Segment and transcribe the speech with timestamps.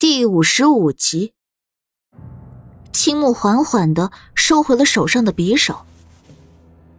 [0.00, 1.34] 第五十五集，
[2.90, 5.84] 青木缓缓的收回了手上的匕首。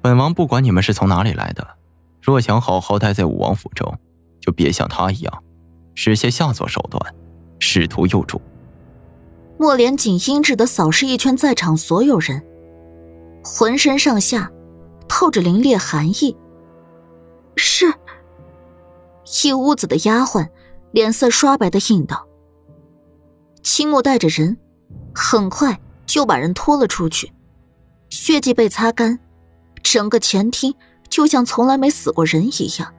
[0.03, 1.67] 本王不管你们是从哪里来的，
[2.21, 3.97] 若想好好待在武王府中，
[4.39, 5.43] 就别像他一样，
[5.95, 7.15] 使些下作手段，
[7.57, 8.39] 试图诱主。
[9.57, 12.45] 莫连锦阴鸷的扫视一圈在场所有人，
[13.43, 14.51] 浑身上下
[15.09, 16.37] 透着凛冽寒意。
[17.55, 17.91] 是。
[19.43, 20.49] 一屋子的丫鬟
[20.91, 22.27] 脸色刷白的应道。
[23.73, 24.57] 青木带着人，
[25.15, 27.31] 很快就把人拖了出去，
[28.09, 29.17] 血迹被擦干，
[29.81, 30.75] 整个前厅
[31.07, 32.93] 就像从来没死过人一样。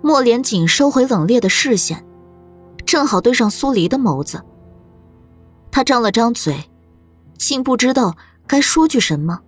[0.00, 2.06] 莫连锦收回冷冽的视线，
[2.86, 4.42] 正好对上苏黎的眸子。
[5.70, 6.70] 他张了张嘴，
[7.36, 8.16] 竟不知道
[8.46, 9.42] 该说句什么。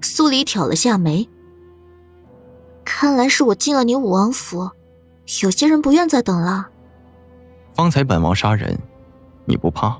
[0.00, 1.28] 苏黎挑了下眉，
[2.84, 4.72] 看来是我进了你武王府，
[5.44, 6.70] 有些人不愿再等了。
[7.74, 8.78] 方才本王杀人，
[9.44, 9.98] 你不怕？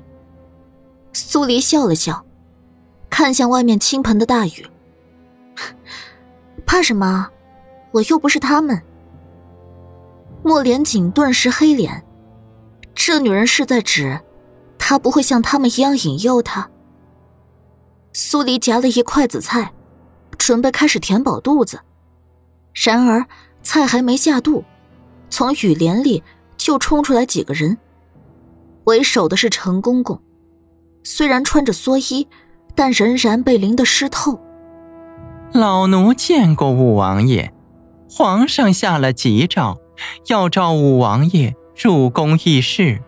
[1.11, 2.23] 苏黎笑了笑，
[3.09, 4.65] 看向外面倾盆的大雨。
[6.65, 7.29] 怕什么？
[7.91, 8.81] 我又不是他们。
[10.43, 12.03] 莫连锦顿时黑脸，
[12.93, 14.19] 这女人是在指
[14.77, 16.69] 他不会像他们一样引诱他。
[18.11, 19.73] 苏黎夹了一筷子菜，
[20.37, 21.79] 准备开始填饱肚子，
[22.73, 23.25] 然而
[23.61, 24.63] 菜还没下肚，
[25.29, 26.23] 从雨帘里。
[26.57, 27.77] 就冲出来几个人，
[28.85, 30.19] 为首的是陈公公，
[31.03, 32.27] 虽然穿着蓑衣，
[32.75, 34.39] 但仍然被淋得湿透。
[35.51, 37.53] 老奴见过五王爷，
[38.09, 39.77] 皇上下了急诏，
[40.27, 43.01] 要召五王爷入宫议事。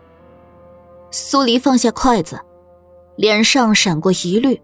[1.10, 2.40] 苏黎放下筷子，
[3.16, 4.60] 脸上闪过疑虑。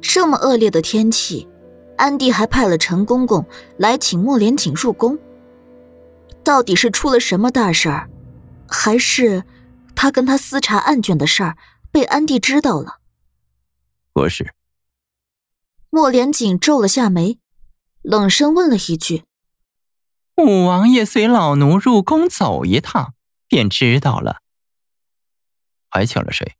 [0.00, 1.46] 这么恶劣的天气，
[1.96, 3.44] 安帝还派了陈公公
[3.76, 5.18] 来请莫连锦入宫。
[6.44, 8.10] 到底是出了什么大事儿，
[8.68, 9.44] 还是
[9.94, 11.56] 他跟他私查案卷的事儿
[11.90, 13.00] 被安帝知道了？
[14.12, 14.54] 不是？
[15.90, 17.38] 莫连锦皱了下眉，
[18.02, 19.24] 冷声问了一句
[20.36, 23.14] ：“五王爷随老奴入宫走一趟，
[23.46, 24.40] 便知道了。
[25.88, 26.56] 还请了谁？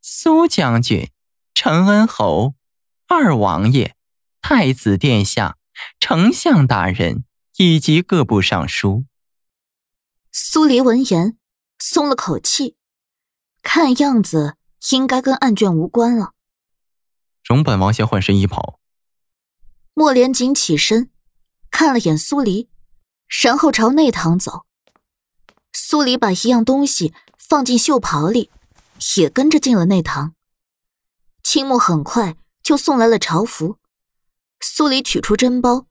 [0.00, 1.10] 苏将军、
[1.52, 2.54] 承恩侯、
[3.06, 3.94] 二王爷、
[4.40, 5.56] 太子殿下、
[5.98, 7.24] 丞相大人。”
[7.62, 9.04] 以及各部尚书。
[10.32, 11.36] 苏黎闻言
[11.78, 12.74] 松了口气，
[13.62, 14.56] 看样子
[14.92, 16.32] 应该跟案卷无关了。
[17.44, 18.80] 容本王先换身衣袍。
[19.92, 21.10] 莫连锦起身，
[21.70, 22.70] 看了眼苏黎，
[23.42, 24.64] 然后朝内堂走。
[25.74, 28.50] 苏黎把一样东西放进袖袍里，
[29.18, 30.34] 也跟着进了内堂。
[31.42, 33.76] 青木很快就送来了朝服。
[34.62, 35.88] 苏黎取出针包。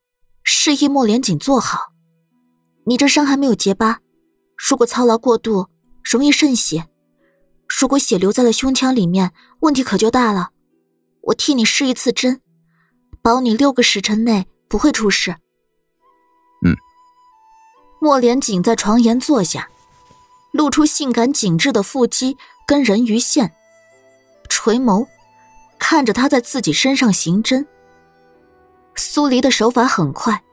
[0.52, 1.94] 示意莫连锦坐好，
[2.86, 4.00] 你这伤还没有结疤，
[4.58, 5.68] 如果操劳过度，
[6.04, 6.88] 容易渗血。
[7.68, 10.50] 如果血留在了胸腔里面，问题可就大了。
[11.22, 12.42] 我替你试一次针，
[13.22, 15.36] 保你六个时辰内不会出事。
[16.66, 16.76] 嗯。
[18.02, 19.70] 莫连锦在床沿坐下，
[20.52, 22.36] 露出性感紧致的腹肌
[22.66, 23.54] 跟人鱼线，
[24.50, 25.06] 垂眸
[25.78, 27.68] 看着他在自己身上行针。
[28.96, 30.44] 苏黎的手法很快，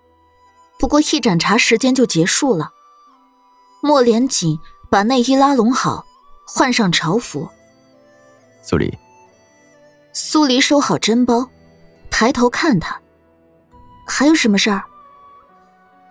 [0.78, 2.70] 不过一盏茶时间就结束了。
[3.82, 4.58] 莫连锦
[4.90, 6.04] 把内衣拉拢好，
[6.46, 7.48] 换上朝服。
[8.62, 8.96] 苏黎，
[10.12, 11.48] 苏黎收好针包，
[12.10, 13.00] 抬头看他，
[14.06, 14.82] 还有什么事儿？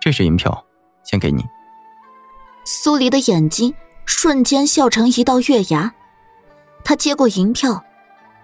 [0.00, 0.64] 这是银票，
[1.04, 1.44] 先给你。
[2.64, 5.94] 苏黎的眼睛瞬间笑成一道月牙，
[6.84, 7.84] 他接过银票，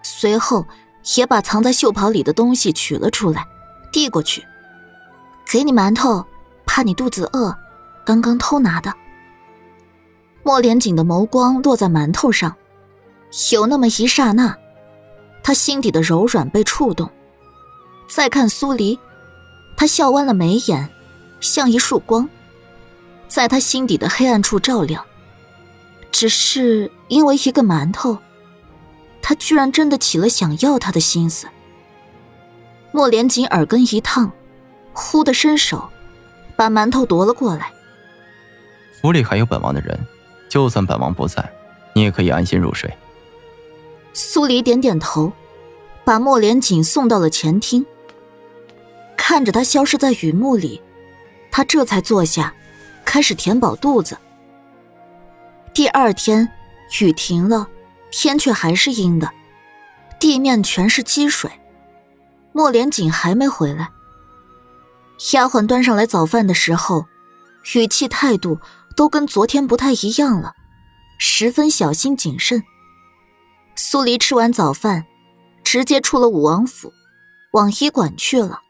[0.03, 0.67] 随后
[1.15, 3.47] 也把藏在袖袍里的东西取了出来。
[3.93, 4.43] 递过去，
[5.47, 6.25] 给你馒头，
[6.65, 7.55] 怕你肚子饿，
[8.05, 8.93] 刚刚偷拿的。
[10.43, 12.57] 莫连锦的眸光落在馒头上，
[13.53, 14.57] 有那么一刹那，
[15.43, 17.09] 他心底的柔软被触动。
[18.09, 18.99] 再看苏黎，
[19.77, 20.89] 他笑弯了眉眼，
[21.41, 22.29] 像一束光，
[23.29, 25.05] 在他心底的黑暗处照亮。
[26.11, 28.19] 只是因为一个馒头，
[29.23, 31.47] 他居然真的起了想要他的心思。
[32.93, 34.31] 莫连锦耳根一烫，
[34.93, 35.89] 忽的伸手，
[36.55, 37.73] 把馒头夺了过来。
[39.01, 39.99] 府里还有本王的人，
[40.49, 41.51] 就算本王不在，
[41.95, 42.93] 你也可以安心入睡。
[44.13, 45.33] 苏黎点点头，
[46.05, 47.85] 把莫连锦送到了前厅。
[49.17, 50.83] 看着他消失在雨幕里，
[51.51, 52.53] 他这才坐下，
[53.07, 54.19] 开始填饱肚子。
[55.73, 56.47] 第二天，
[57.01, 57.67] 雨停了，
[58.11, 59.31] 天却还是阴的，
[60.21, 61.51] 地面全是积水。
[62.53, 63.91] 莫连锦还没回来，
[65.33, 67.07] 丫鬟端上来早饭的时候，
[67.75, 68.61] 语气态度
[68.97, 70.55] 都跟昨天不太一样了，
[71.19, 72.63] 十分小心谨慎。
[73.75, 75.07] 苏黎吃完早饭，
[75.65, 76.93] 直接出了武王府，
[77.53, 78.61] 往医馆去了。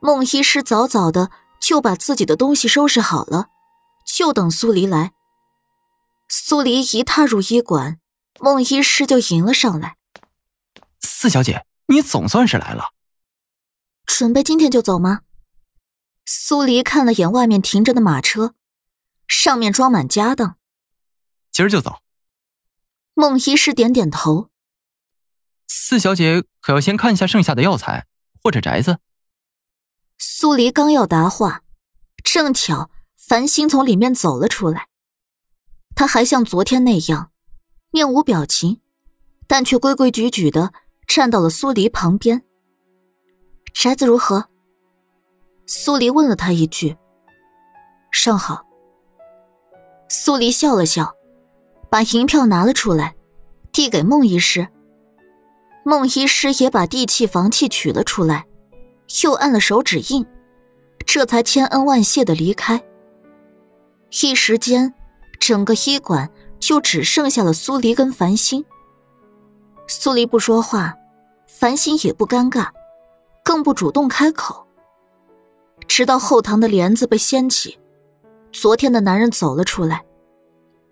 [0.00, 1.30] 孟医师早早的
[1.60, 3.46] 就把自己的东西收拾好了，
[4.04, 5.12] 就等苏黎来。
[6.28, 7.98] 苏黎一踏入医馆，
[8.40, 9.96] 孟医师就迎了上来
[11.00, 12.94] ：“四小姐，你总算是来了。
[14.06, 15.20] 准备今天就走吗？”
[16.24, 18.54] 苏黎看了眼外面停着的马车，
[19.28, 20.56] 上面装满家当。
[21.50, 22.00] 今儿就走。
[23.14, 24.48] 孟医师点点头。
[25.66, 28.06] 四小姐可要先看一下剩下的药材
[28.42, 28.98] 或者宅子。
[30.16, 31.62] 苏黎刚要答话，
[32.24, 34.88] 正巧繁星从里面走了出来。
[35.94, 37.32] 他还像昨天那样，
[37.90, 38.80] 面无表情，
[39.46, 40.72] 但却规规矩矩的
[41.14, 42.42] 站到了苏黎旁边。
[43.74, 44.46] 宅子如何？
[45.66, 46.96] 苏黎问了他一句
[48.10, 48.64] ：“尚好。”
[50.08, 51.14] 苏黎笑了笑，
[51.90, 53.14] 把银票拿了出来，
[53.72, 54.66] 递给孟医师。
[55.84, 58.46] 孟医师也把地契、房契取了出来，
[59.22, 60.24] 又按了手指印，
[61.04, 62.82] 这才千恩万谢的离开。
[64.22, 64.94] 一时间，
[65.38, 68.64] 整个医馆就只剩下了苏黎跟繁星。
[69.86, 70.94] 苏黎不说话，
[71.58, 72.70] 繁星也不尴尬，
[73.44, 74.66] 更不主动开口。
[75.86, 77.78] 直到后堂的帘子被掀起，
[78.50, 80.04] 昨天的男人走了出来。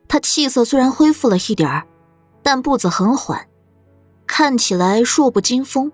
[0.06, 1.86] 他气色虽然恢复了一点儿，
[2.42, 3.48] 但步子很缓，
[4.26, 5.90] 看起来弱不禁风。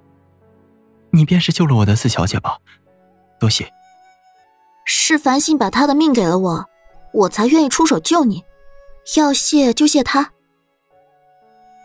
[1.10, 2.58] 你便是救了我的四小姐吧？
[3.40, 3.70] 多谢。
[4.84, 6.66] 是繁星把他的命给了我，
[7.12, 8.44] 我才愿意出手救你。
[9.16, 10.32] 要谢就谢他。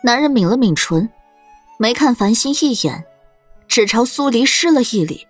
[0.03, 1.09] 男人抿了抿唇，
[1.81, 3.03] 没看繁星一眼，
[3.67, 5.27] 只朝苏黎施了一礼。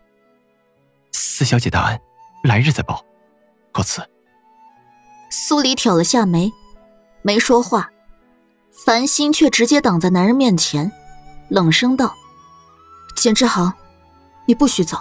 [1.13, 2.01] 四小姐大恩，
[2.43, 3.05] 来日再报。
[3.71, 4.01] 告辞。
[5.29, 6.51] 苏黎挑了下眉，
[7.21, 7.89] 没说话。
[8.85, 10.91] 繁星却直接挡在男人面前，
[11.47, 12.13] 冷声道
[13.15, 13.71] ：“简之行，
[14.45, 14.97] 你不许走。”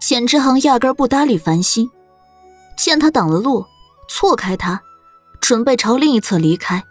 [0.00, 1.90] 简之行压根不搭理繁星，
[2.74, 3.66] 见他挡了路，
[4.08, 4.80] 错开他，
[5.42, 6.82] 准备朝另一侧离开。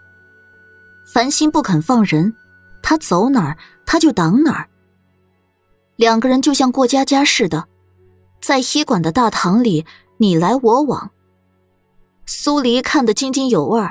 [1.12, 2.36] 繁星不肯放人，
[2.88, 4.70] 他走哪儿他就挡哪儿。
[5.96, 7.68] 两个人就像过家家似的。
[8.40, 9.88] 在医馆的大堂里，
[10.18, 11.12] 你来我往。
[12.28, 13.82] 苏黎看得津津有味，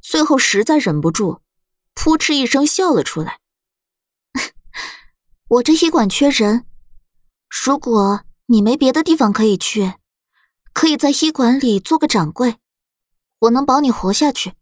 [0.00, 1.38] 最后实在忍不住，
[1.94, 3.38] 扑哧一声笑了出来。
[5.46, 6.66] 我这医馆缺人，
[7.64, 9.94] 如果你没别的地方可以去，
[10.72, 12.56] 可以在医馆里做个掌柜，
[13.38, 14.54] 我能保你活下去。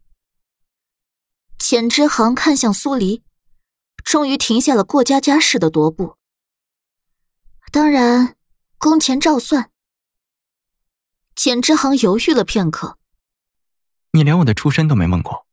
[1.57, 3.23] 简之行看向苏黎，
[4.07, 6.15] 终于停下了过家家似的踱步。
[7.73, 8.35] 当然。
[8.79, 9.71] 工钱照算。
[11.33, 12.99] 简之行犹豫了片刻
[14.13, 15.47] ：“你连我的出身都没问过。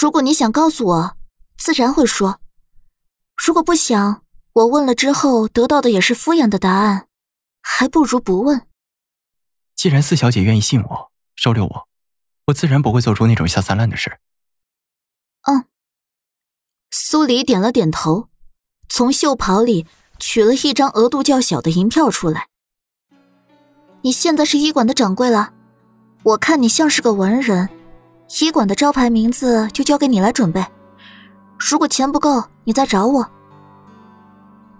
[0.00, 1.16] 如果你想告诉我，
[1.56, 2.38] 自然会说；
[3.34, 7.08] 如果不想，我问了之后得到的也是敷衍的答案，
[7.60, 8.68] 还不如不问。
[9.74, 11.88] 既然四小姐愿意信我，收留我，
[12.46, 14.20] 我自然不会做出那种下三滥的事。”
[15.50, 15.64] 嗯。
[16.90, 18.28] 苏黎点了点头，
[18.88, 19.86] 从袖袍里。
[20.20, 22.48] 取了一张额度较小的银票出来。
[24.02, 25.52] 你现在是医馆的掌柜了，
[26.24, 27.68] 我看你像是个文人，
[28.40, 30.66] 医馆的招牌名字就交给你来准备。
[31.56, 33.30] 如果钱不够，你再找我。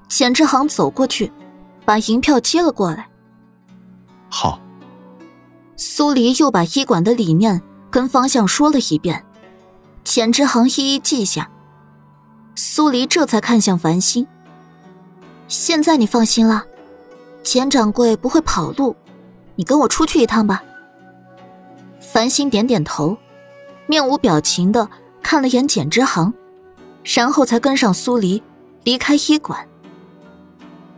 [0.09, 1.31] 钱之行走过去，
[1.85, 3.09] 把银票接了过来。
[4.29, 4.61] 好。
[5.77, 7.63] 苏黎又把医馆的理念
[7.93, 9.25] 跟方向说了一遍，
[10.03, 11.49] 钱之行一一记下。
[12.61, 14.27] 苏黎这才看向繁星。
[15.47, 16.65] 现在你放心了，
[17.45, 18.97] 钱掌柜不会跑路，
[19.55, 20.65] 你跟我出去一趟吧。
[22.01, 23.17] 繁星点点头，
[23.87, 24.89] 面无表情的
[25.23, 26.35] 看了眼简之行，
[27.05, 28.43] 然后才跟上苏黎
[28.83, 29.65] 离开医馆。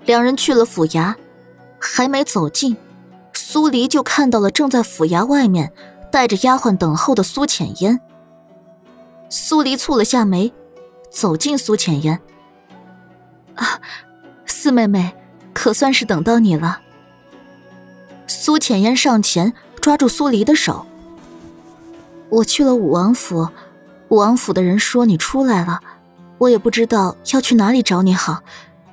[0.06, 1.14] 两人去了府衙，
[1.78, 2.74] 还没走近，
[3.34, 5.70] 苏黎就看到了正在府衙外面
[6.10, 8.00] 带着丫鬟等候的苏浅烟。
[9.28, 10.50] 苏黎蹙了下眉，
[11.10, 12.20] 走进苏浅烟，
[13.56, 13.80] 啊。
[14.46, 15.14] 四妹妹，
[15.54, 16.80] 可算是等到你了。
[18.26, 20.86] 苏浅烟上前抓住苏黎的手。
[22.28, 23.48] 我去了武王府，
[24.08, 25.80] 武王府的人说你出来了，
[26.36, 28.42] 我也不知道要去哪里找你好，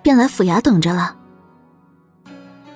[0.02, 1.18] 便来府衙等着了。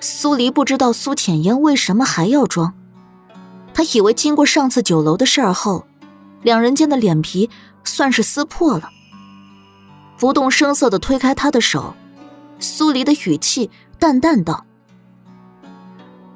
[0.00, 2.74] 苏黎不知道苏浅烟为什么还要装，
[3.72, 5.86] 他以为经过上次酒楼的事儿后，
[6.42, 7.48] 两人间的脸皮
[7.84, 8.90] 算是撕破了，
[10.22, 11.96] 不动声色的推开他的手。
[12.60, 14.64] 苏黎的语气淡淡道：“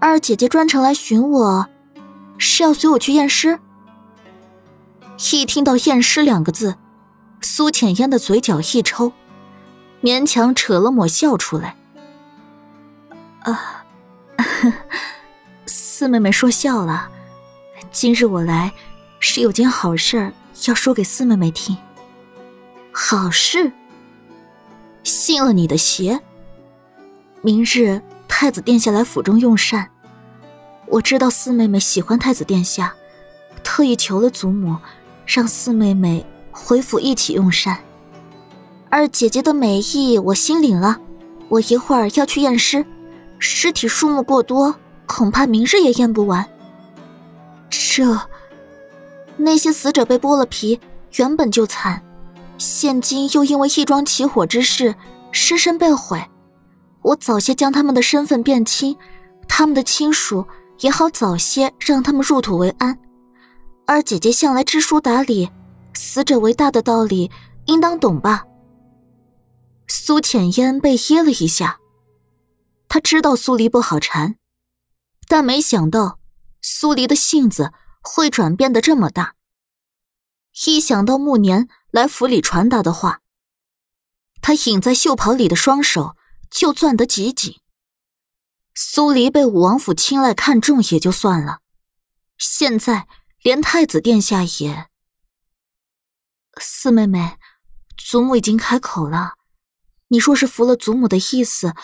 [0.00, 1.69] 二姐姐专程来寻我，
[2.37, 3.61] 是要随我去验尸？
[5.31, 6.75] 一听到“验尸”两个字，
[7.40, 9.12] 苏浅烟的嘴角一抽，
[10.02, 11.76] 勉强扯了抹笑出来。
[13.43, 13.85] 啊，
[15.64, 17.09] 四妹妹说笑了。
[17.93, 18.73] 今日我来，
[19.21, 20.33] 是有件好事
[20.64, 21.76] 要说给四妹妹听。
[22.98, 23.70] 好事？
[25.04, 26.18] 信了你的邪？
[27.42, 29.90] 明日太子殿下来府中用膳，
[30.86, 32.94] 我知道四妹妹喜欢太子殿下，
[33.62, 34.78] 特意求了祖母，
[35.26, 37.78] 让四妹妹回府一起用膳。
[38.88, 40.98] 二姐姐的美意我心领了，
[41.50, 42.82] 我一会儿要去验尸，
[43.38, 44.74] 尸体数目过多，
[45.04, 46.48] 恐怕明日也验不完。
[47.68, 48.18] 这
[49.36, 50.80] 那些死者被剥了皮，
[51.16, 52.02] 原本就惨，
[52.58, 54.94] 现今又因为一桩起火之事，
[55.30, 56.25] 尸身被毁。
[57.02, 58.96] 我早些将他们的身份辨清，
[59.48, 60.46] 他们的亲属
[60.80, 62.98] 也好早些让他们入土为安。
[63.86, 65.50] 二姐姐向来知书达理，
[65.94, 67.30] 死者为大的道理
[67.66, 68.44] 应当懂吧？
[69.86, 71.78] 苏浅烟被噎了一下，
[72.88, 74.34] 她知道苏黎不好缠，
[75.28, 76.18] 但没想到
[76.60, 77.72] 苏黎的性子
[78.02, 79.34] 会转变的这么大。
[80.66, 83.22] 一想到暮年来府里传达的话，
[84.42, 86.14] 他隐在袖袍里的双手。
[86.48, 87.60] 就攥得极紧。
[88.72, 91.60] 苏黎被武王府青睐看中也就算了，
[92.38, 93.08] 现在
[93.42, 94.88] 连太子殿下也……
[96.58, 97.36] 四妹妹，
[97.98, 99.34] 祖母已经开口了，
[100.08, 101.74] 你若是服了祖母的意思，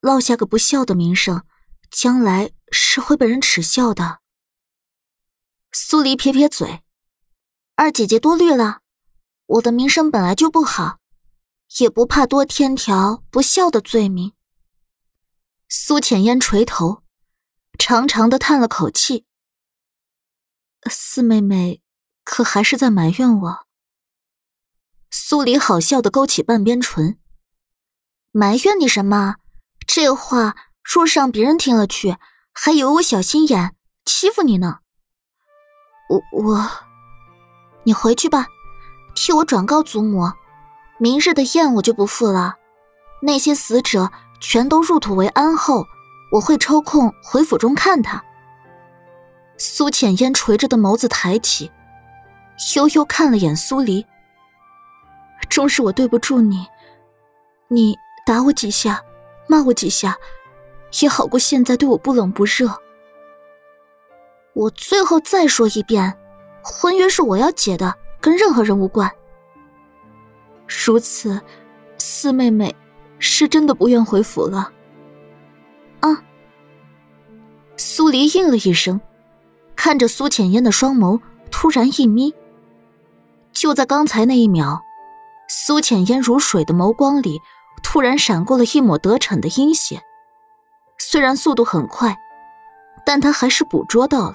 [0.00, 1.44] 落下个不孝的名声，
[1.90, 4.18] 将来是会被人耻笑的。
[5.72, 6.82] 苏黎撇撇嘴
[7.76, 8.79] ：“二姐姐多虑了，
[9.50, 10.98] 我的名声本来就不好。”
[11.78, 14.32] 也不怕多添条不孝的罪名。
[15.68, 17.04] 苏浅烟垂头，
[17.78, 19.24] 长长的叹了口气。
[20.90, 21.80] 四妹妹，
[22.24, 23.66] 可还是在埋怨我？
[25.12, 27.20] 苏黎好笑的勾起半边唇。
[28.32, 29.36] 埋怨你什么？
[29.86, 32.16] 这话若是让别人听了去，
[32.52, 34.80] 还以为我小心眼，欺负你呢。
[36.08, 36.70] 我我，
[37.84, 38.48] 你回去吧，
[39.22, 40.32] 替我转告祖母。
[40.96, 42.54] 明日的宴我就不赴了，
[43.20, 44.10] 那些死者
[44.40, 45.84] 全都入土为安后，
[46.32, 48.24] 我会抽空回府中看他。
[49.58, 51.70] 苏浅烟垂着的眸子抬起，
[52.76, 54.06] 悠悠看了眼苏黎。
[55.50, 56.66] 终是我对不住你，
[57.68, 59.02] 你打我几下，
[59.46, 60.16] 骂我几下，
[61.02, 62.74] 也好过现在对我不冷不热。
[64.54, 66.16] 我最后再说一遍，
[66.62, 69.10] 婚约是我要解的，跟任何人无关。
[70.66, 71.40] 如此，
[71.98, 72.74] 四妹妹
[73.18, 74.72] 是真的不愿回府了。
[76.00, 76.22] 啊！
[77.76, 79.00] 苏黎应了一声，
[79.74, 82.34] 看着苏浅烟的双眸，突然一眯。
[83.52, 84.80] 就在刚才那一秒，
[85.48, 87.40] 苏浅烟如水的眸光里，
[87.82, 90.02] 突然闪过了一抹得逞的阴险。
[90.98, 92.16] 虽然速度很快，
[93.04, 94.34] 但他还是捕捉到了。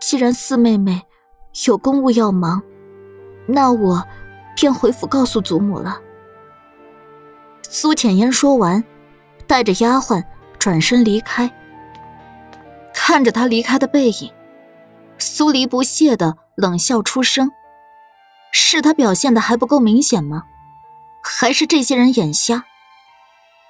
[0.00, 1.02] 既然四妹妹
[1.66, 2.62] 有公务要忙，
[3.46, 4.04] 那我。
[4.56, 5.98] 便回府告诉祖母了。
[7.62, 8.84] 苏浅烟说完，
[9.46, 10.22] 带着丫鬟
[10.58, 11.50] 转身离开。
[12.92, 14.30] 看着他离开的背影，
[15.16, 17.50] 苏黎不屑的冷笑出声
[18.52, 20.44] ：“是他表现的还不够明显吗？
[21.22, 22.64] 还是这些人眼瞎？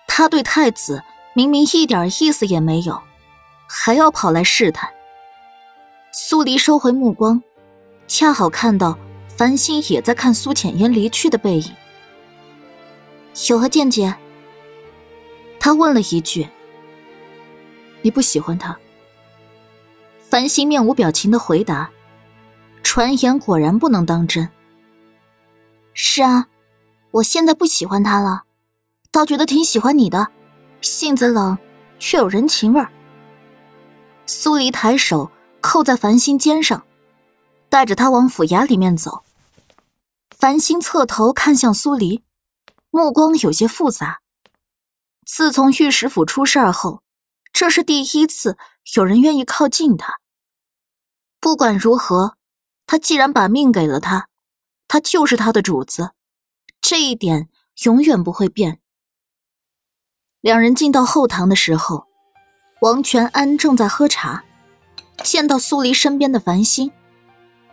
[0.09, 3.01] 他对太子明明一点意思也没有，
[3.69, 4.91] 还要跑来试探。”
[6.11, 7.41] 苏黎收回目光，
[8.11, 8.99] 恰好看到。
[9.29, 11.75] 繁星也在看苏浅烟离去的背影，
[13.49, 14.15] 有何见解？
[15.59, 16.47] 他问了一句
[18.03, 18.79] ：“你不喜欢他？”
[20.21, 21.91] 繁星面无表情的回答
[22.85, 24.47] ：“传言果然不能当真。”
[25.95, 26.49] 是啊，
[27.13, 28.43] 我现在不喜欢他了，
[29.11, 30.29] 倒觉得挺喜欢你的，
[30.83, 31.57] 性子冷
[31.99, 32.91] 却有人情味儿。
[34.27, 35.31] 苏黎抬手
[35.63, 36.85] 扣在繁星肩上，
[37.71, 39.23] 带着他往府衙里面走。
[40.29, 42.23] 繁星侧头看向苏黎，
[42.91, 44.21] 目光有些复杂。
[45.25, 47.03] 自从御史府出事后，
[47.53, 48.59] 这是第一次
[48.95, 50.19] 有人愿意靠近他。
[51.39, 52.37] 不管如何，
[52.87, 54.29] 他既然把命给了他，
[54.89, 56.11] 他就是他的主子，
[56.81, 57.49] 这一点
[57.85, 58.81] 永远不会变。
[60.41, 62.07] 两人进到后堂的时候，
[62.81, 64.43] 王全安正在喝茶，
[65.23, 66.91] 见到苏黎身边的繁星，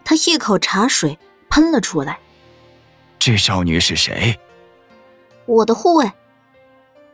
[0.10, 2.18] 他一口茶水喷了出来。
[3.20, 4.40] 这少女是谁？
[5.46, 6.10] 我的护卫。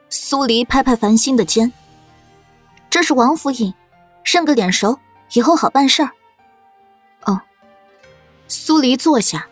[0.10, 1.74] 苏黎拍拍繁星的肩。
[2.92, 3.74] 这是王府尹，
[4.24, 5.00] 认个脸熟，
[5.32, 6.12] 以后好办事儿。
[7.26, 7.42] 哦，
[8.48, 9.48] 苏黎坐下，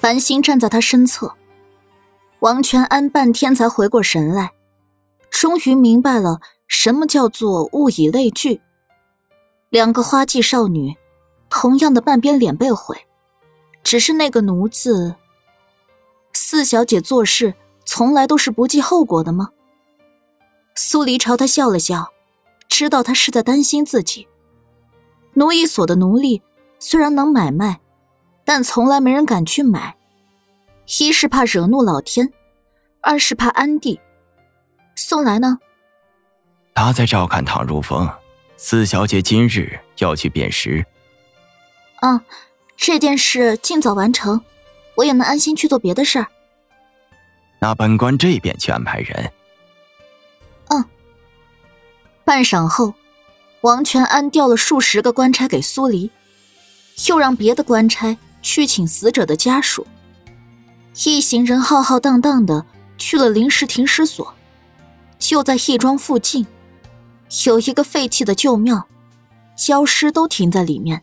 [0.00, 1.34] 繁星站在他身侧。
[2.38, 4.52] 王全安半天才回过神来，
[5.28, 8.60] 终于明白了什么叫做物以类聚。
[9.70, 10.96] 两个花季少女，
[11.50, 13.06] 同样的半边脸被毁，
[13.82, 15.16] 只是那个奴字。
[16.32, 17.54] 四小姐做事
[17.84, 19.50] 从来都是不计后果的吗？
[20.76, 22.12] 苏黎朝他笑了笑，
[22.68, 24.28] 知道他是在担心自己。
[25.34, 26.42] 奴役所的奴隶
[26.78, 27.80] 虽然能买卖，
[28.44, 29.96] 但从来没人敢去买。
[31.00, 32.32] 一是怕惹怒老天，
[33.00, 34.00] 二是怕安帝。
[34.96, 35.58] 宋来呢？
[36.74, 38.08] 他在照看唐如风。
[38.56, 40.84] 四小姐今日要去辨识。
[42.00, 42.20] 嗯，
[42.76, 44.40] 这件事尽早完成，
[44.96, 46.26] 我也能安心去做别的事儿。
[47.58, 49.32] 那本官这边去安排人。
[50.68, 50.84] 嗯。
[52.24, 52.94] 半晌后，
[53.60, 56.10] 王全安调了数十个官差给苏黎，
[57.06, 59.86] 又让别的官差去请死者的家属。
[61.04, 62.64] 一行人浩浩荡荡的
[62.96, 64.34] 去了临时停尸所，
[65.18, 66.46] 就在义庄附近，
[67.46, 68.86] 有一个废弃的旧庙，
[69.54, 71.02] 焦尸都停在里面。